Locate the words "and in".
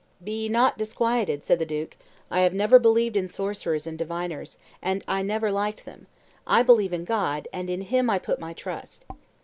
7.53-7.81